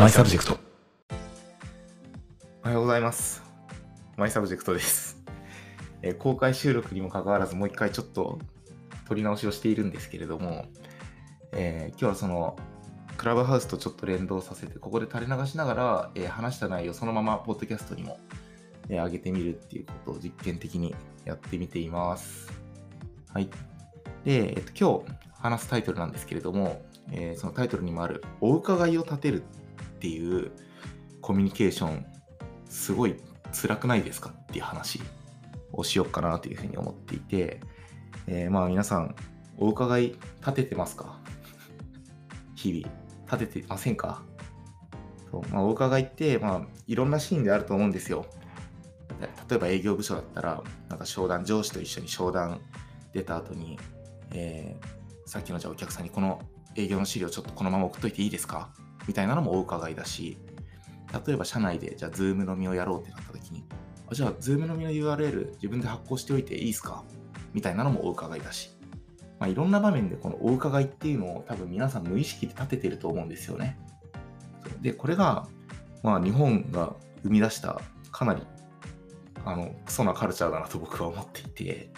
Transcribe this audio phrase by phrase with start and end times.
[0.00, 0.58] マイサブジェクト。
[2.64, 3.42] おはようございます。
[4.16, 5.22] マイサブジェクトです。
[6.00, 8.38] えー公開収録にもかかわらず、もう一回ちょっと
[9.06, 10.64] 撮り直しをしているんですけれども、
[11.52, 12.56] えー今日はその、
[13.18, 18.18] クラブハウスとちょっと連動させて、ここで垂れ流しながら、えー話した内容をそのままポッドキャストにも、
[18.88, 20.94] えー上げてみるっていうことを実験的に
[21.26, 22.50] やってみています。
[23.34, 23.50] はい。
[24.24, 26.80] で、えっと、今日話すタイトルなんですけれども、
[27.12, 29.42] えーそのタイトルにもある、お伺いを立てる
[30.00, 30.50] っていう
[31.20, 32.06] コミュニケーション、
[32.70, 33.16] すごい
[33.52, 34.98] 辛くないですかっていう話
[35.74, 37.60] をしようかなというふうに思っていて、
[38.26, 39.14] えーまあ皆さん、
[39.58, 40.02] お伺い
[40.40, 41.20] 立ててますか？
[42.56, 42.94] 日々、
[43.30, 44.22] 立ててませんか？
[45.30, 48.24] そうまあ、お伺いって、まあ、いろんなシーンであると思うんですよ。
[49.50, 52.58] 例えば営業部署だったら、なんか商談、上司と一緒に商談
[53.12, 53.78] 出た後に、
[54.32, 56.40] えーさっきのじゃあお客さんにこの
[56.74, 58.70] 営業の資料ちょっとこのまま送っといていいですか？
[59.06, 60.38] みたいなのもお伺いだし、
[61.26, 63.64] 例えば社内でじゃあ Zoom のみをやろうってなった時に、
[64.10, 67.04] あじゃあ Zoom のみの URL 自分で発行しておいていいですか？
[67.52, 68.70] みたいなのもお伺いだし、
[69.40, 73.78] まあ、いろんな場面でこのお伺いっていうのを多分皆さん無意識で立ててると思うんですよね。
[74.80, 75.48] で、これが、
[76.02, 77.80] まあ日本が生み出した
[78.12, 78.42] かなり
[79.44, 81.90] あのクソなカルチャーだなと僕は思っていて、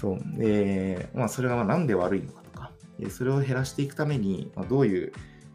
[0.00, 0.38] そう。
[0.38, 2.72] で、まあそれがなんで悪いのかとか、
[3.10, 5.12] それを減らしていくために、まあ、どういう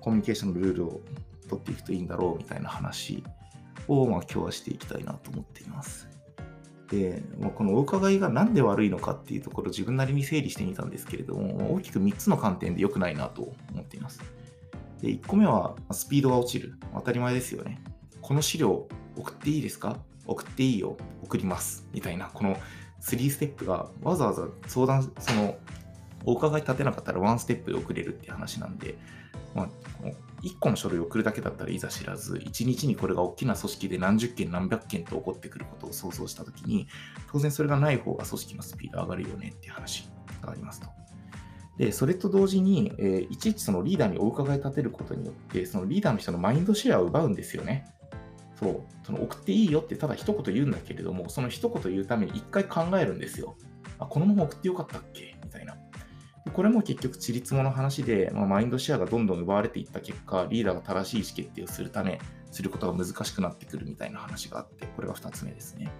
[0.07, 1.01] コミュニケーションのルールを
[1.49, 3.25] 取っていくといいんだろうみたいな話
[3.89, 6.07] を、まあ、今日はしていきたいなと思っています。
[6.89, 14.21] で、まあ、このお伺いがなんで悪いのかっていうところ自分なりに整理してみたんですけれども、大きく3つの観点で良くないなと思っています。
[15.01, 16.75] で、1個目はスピードが落ちる。
[16.93, 17.81] 当たり前ですよね。
[18.21, 19.97] この資料送っていいですか？
[20.25, 20.95] 送っていいよ。
[21.21, 21.85] 送ります。
[21.91, 22.55] みたいな、この
[23.01, 25.57] 3ステップがわざわざ相談、その、
[26.25, 28.97] お伺い立てなかったらワンステップで送れるっていう話なんで、
[29.55, 29.69] まあ、
[30.43, 36.87] 1個の書類を送るだけだったらいざ知らず、1日にこれが大きな組織で何十件何百件と起こってくることを想像したときに、
[37.31, 40.09] 当然それがない方が組織のスピード上がるよねっていう話
[40.41, 40.87] がありますと。
[41.77, 47.87] で、それと同時に、えーいちいちそのリーダーにお伺い立てることによって、そのリーダーの人のマインドシェアを奪うんですよね。
[48.59, 53.55] そう、その送っていいよってただ一言言うんだけれども、その一言言うために一回考えるんですよ。
[53.99, 55.35] あ、このまま送ってよかったっけ？
[55.43, 55.77] みたいな。
[56.49, 62.19] これも結局、ちりつもの話で、まあ、マインドシェアがどんどん奪われていった結果、リーダーが正しい意思決定をするため、
[62.51, 65.91] することが難しくなってくるみたいな話があって、これが2つ目ですね。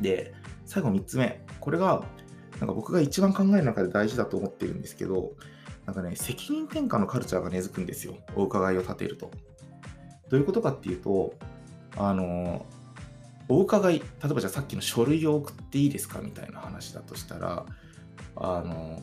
[0.00, 0.34] で、
[0.64, 1.44] 最後3つ目。
[1.60, 2.04] これが、
[2.58, 5.32] なんか僕が一番考える中で大事だと思ってるんですけど、
[5.86, 8.16] なんかね、責任転嫁のカルチャーが根付くんですよ。
[8.34, 9.30] お伺いを立てると。
[10.28, 11.34] どういうことかっていうと、
[11.96, 12.66] あの、
[13.48, 17.66] お伺い、例えばじゃあさっきの書類を送っていいですかみたいな話だとしたら、
[18.36, 19.02] あの、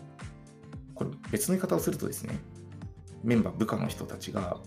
[0.98, 2.40] これ別の言い方をするとですね、
[3.24, 4.58] メンバー、部下の人たちが、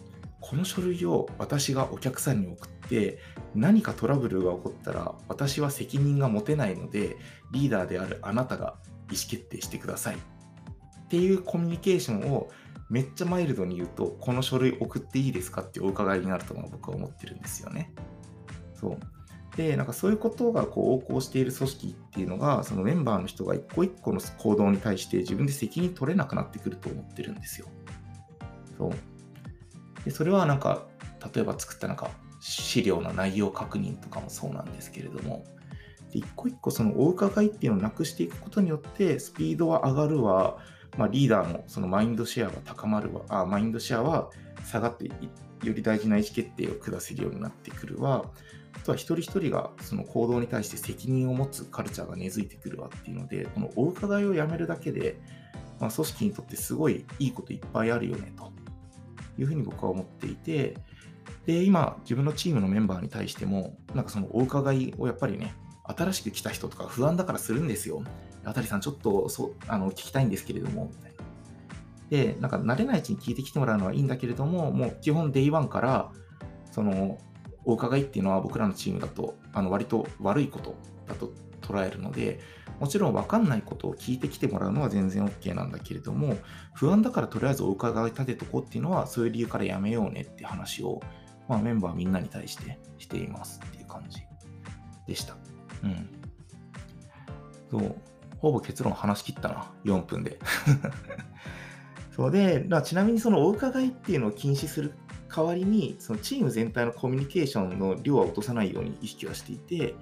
[0.40, 3.18] この書類を私がお客さんに送って、
[3.54, 7.16] 何かトラブルが起こったら、私は責任が持てないので、
[7.52, 8.76] リーダーであるあなたが
[9.10, 10.16] 意思決定してください。
[10.16, 10.18] っ
[11.08, 12.48] ていうコミュニケーションを
[12.88, 17.92] めっちゃマイルドに言うと、この書類送っていいですかってお伺いになると僕は思ってるんですよね。
[18.74, 18.98] そう。
[19.56, 27.66] で、なんかそういうことがこう横行している組織っていうのが、そのメンバーの人が一個一個の行動に対して自分で責任取れなくなってくると思ってるんですよ。
[28.78, 28.92] そう。
[30.04, 30.86] で、それはなんか、
[31.34, 32.10] 例えば作ったなんか
[32.40, 35.44] 資料の内容確認とかもそうなんですけれども、
[36.10, 40.58] で一個一個そのお伺いっていうのをなくしていくことによって、スピードは上がるわ、
[40.96, 44.30] まあ、リーダーのそのマインドシェアが高まるわ、あマインドシェアは
[44.64, 45.12] 下がってよ
[45.74, 48.24] り大事な意思決定を下せるようになってくるわ、
[48.84, 55.20] とは一人一人がその行動に対して責任を持つカルチャーが根付いてくるわっていうので、このお伺いをやめるだけで、
[55.78, 58.52] まあ、組織にとってすごいいいこといっぱいあるよねと
[59.38, 60.76] いうふうに僕は思っていて、
[61.46, 65.54] で、今自分のチームのメンバーに対しても、なんかそのお伺いをやっぱりね、
[65.84, 68.02] 新しく来た人とか不安だからするんですよ。
[68.44, 71.20] あたりさんちょっとそあの聞きたいんですけれども、みたいな。
[72.10, 76.12] で、なんか慣れないうちに聞いてきてもらうのはいいんだけれども、もう基本 Day1 から、
[76.72, 77.18] その、
[77.64, 80.76] お伺いっていうのは僕らのチームだと、あの割と悪いこと
[81.06, 82.40] だと捉えるので、
[82.78, 86.36] もちろん分かんないことを聞いてきてもらうのは全然 OK なんだけれども、
[86.74, 91.00] 不安だからとりあえずお伺い立てとこうっていうのは、そういう理由からやめようねって話を、
[91.48, 94.22] まあ、メンバーみんなに対してしていますっていう感じ
[95.06, 95.36] でした。
[95.84, 96.08] うん。
[97.70, 97.96] そう。
[98.38, 99.70] ほぼ結論話し切ったな。
[99.84, 100.38] 4分で。
[102.16, 104.94] そうで、だちなみにそのお伺いっていうのを禁止する
[105.34, 109.94] 代わりに、そのチーム全体のコミュニケーションの量は落とさないように意識はしていて、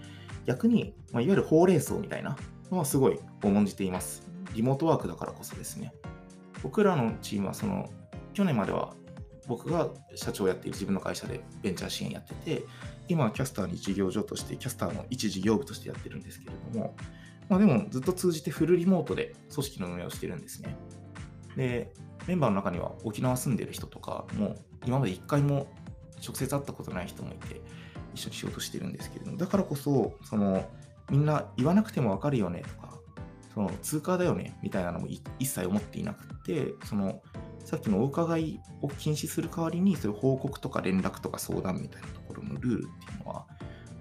[0.46, 2.36] 逆に、まあ、いわゆるほうれん草みたいな
[2.70, 4.26] のはすごい重んじています。
[4.54, 5.92] リモートワークだからこそですね。
[6.62, 7.90] 僕らのチームはその、
[8.32, 8.94] 去年までは
[9.46, 12.64] 僕が社長をやっている自分の会社でベンチャー支援やってて、
[13.08, 16.94] 今はキャスターに事業所として、キャスターの一事業部としてやってるんですけれども、
[17.48, 20.76] まあ、でもずっと通じてフルリモートで組織の運営をしてるんですね。
[21.56, 21.92] で、
[22.28, 24.54] メンバーの中には沖縄住んでる人とかも、
[24.86, 25.66] 今まで一回も
[26.25, 27.62] 直接会ったことない人もいて、
[28.14, 30.69] 一緒に仕事してるんですけれども、だからこそ、その、
[31.10, 32.98] みんな言わなくてもわかるよねとか、
[33.54, 37.22] その通貨だよねみたいなのも一切思っていなくて、その、
[37.64, 43.46] さっきのお伺いを禁止する代わりに、そういう報告とか連絡とか相談みたいなところのルールっていうのは、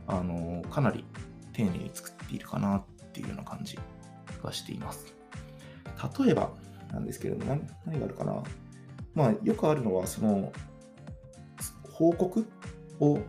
[0.05, 1.05] あの、かなり
[1.53, 2.83] 丁寧に作っているかなっ
[3.13, 3.79] ていうような感じ
[4.43, 5.15] がしています。
[6.19, 6.51] 例えば
[6.91, 8.43] なんですけれども、何があるかな。
[9.13, 10.51] まあ、よくあるのは、その、
[11.91, 12.45] 報告
[12.99, 13.19] を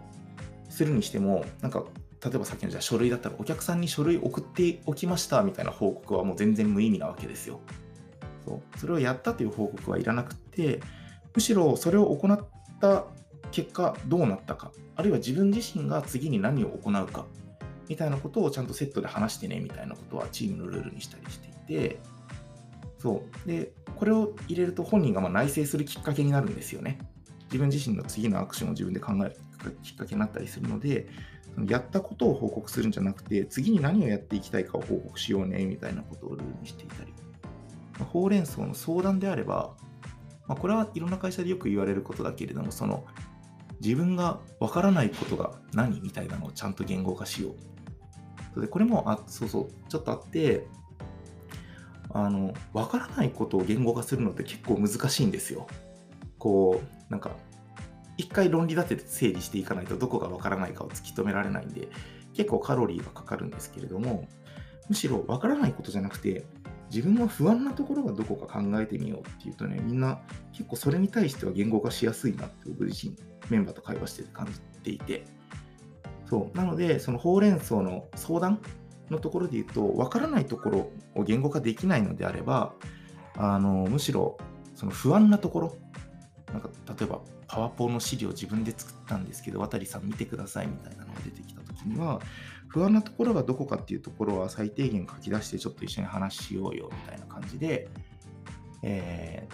[0.68, 1.84] するにしても、なんか、
[2.22, 7.60] 例えばさっきのじゃ書類だったら、お客さんに書類送っておきましたみたいな報告はもう全然無意味なわけですよ。
[8.44, 10.80] そうそれをやったという報告はいらなくて、
[11.34, 12.40] むしろそれを行っ
[12.80, 13.04] た
[13.52, 17.26] 結果どうなったか、あるいは自分自身が次に何を行うか、
[17.88, 21.98] みたいなことをちゃんとセットで話してねみたいなことはチームのルールにしたりしていて、
[22.98, 23.48] そう。
[23.48, 26.98] で、これを入れると本人がま内省するきっかけになるんですよね。
[27.46, 29.30] 自分自身の次のアクションを自分で考え
[29.64, 31.08] るきっかけになったりするので、
[31.54, 37.12] そのやったことを報告するんじゃなくて、次に何をやっていきたいかを報告しようね、みたいなことをルールにしていたり。
[37.98, 39.74] まほうれん草の相談であれば、
[40.46, 43.04] まあ、これはいろんな会社でよく言われることだけれども、その
[43.80, 47.54] 自分がわからないことが何みたいなのをちゃんと言語化しよ
[48.56, 48.60] う。
[48.60, 50.66] でこれもあ、そうそう、ちょっとあって、
[52.10, 55.66] あの、わからないことを言語化するのって結構難しいんですよ。
[56.38, 57.30] こう、なんか、
[58.16, 61.88] 一回論理立てて整理していかないとどこがわからないかを突き止められないんで、
[62.34, 64.26] 結構カロリーがかかるんですけれども、
[64.88, 66.44] むしろわからないことじゃなくて、
[66.90, 70.20] 自分の不安なところがどこか考えてみようっていうとね、みんな
[70.52, 73.16] 結構それに対しては言語化しやすいなって僕自身
[73.50, 75.24] メンバーと会話してて感じていて、
[76.26, 76.56] そう。
[76.56, 78.60] なので、そのほうれん草の相談
[79.10, 82.74] のところで言うと、わからないところを言語化できないのであれば、
[83.36, 84.36] あのむしろ
[84.74, 85.76] その不安なところ、
[86.52, 92.20] なんか例えばパワポの資料自分で作ったんですけど、渡さん見てくださいみたいなのが出てきたときには、
[92.68, 97.88] 不安なところがどこかっていうところは最低限書き出してちょっと一緒に話しようよみたいな感じで、
[98.82, 99.48] え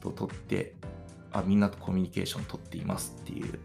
[0.00, 0.74] ー、と、取って
[1.32, 3.58] あ、みんなとコミュニケーション取っていますっていう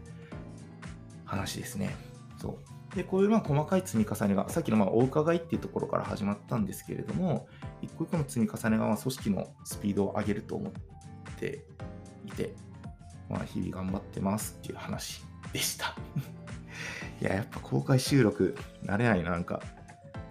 [1.24, 1.94] 話ですね。
[2.40, 2.77] そう。
[2.94, 7.48] で、こういうまあ細かい積み重ねが、さっきのまあお伺いっていうところから始まったんですけれども、
[7.82, 10.72] 一個一個の積み重ねがまあ組織のスピードを上げると思っ
[11.38, 11.64] て
[12.26, 12.54] いて、
[13.28, 15.94] まあ日々頑張ってますっていう話でした
[17.20, 19.60] いや、やっぱ公開収録慣れないな、なんか、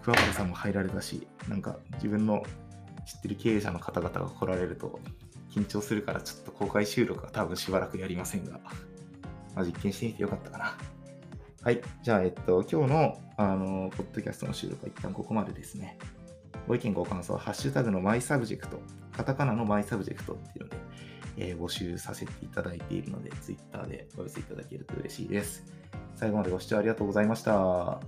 [0.02, 2.42] 桑原さんも入られたし、なんか自分の
[3.06, 5.00] 知ってる経営者の方々が来られると
[5.50, 8.60] 緊張するからちょっと公開収録は多分しばらくやりませんが、
[9.54, 10.76] まあ、実験してみてよかったかな。
[11.68, 11.82] はい。
[12.02, 15.98] じゃあ、えっと、今日の、あの、ポッドキャストの収録は一旦ここまでですね。
[16.66, 18.80] ご意見ご感想は、ハッシュタグのマイサブジェクト、
[19.14, 20.76] カタカナのマイサブジェクトっていうので、
[21.36, 25.62] えー、募集させていただいているので、Twitter でお寄せいただけると嬉しいです。
[26.14, 28.00] 最後までご視聴ありがとうございました。